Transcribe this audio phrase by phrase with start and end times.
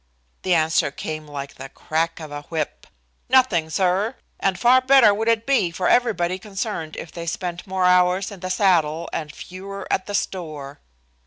[0.41, 2.87] The answer came like the crack of a whip:
[3.29, 7.85] "Nothing, sir; and far better would it be for everybody concerned if they spent more
[7.85, 10.79] hours in the saddle and fewer at the store."